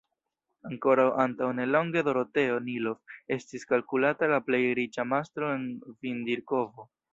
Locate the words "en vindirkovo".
5.61-6.91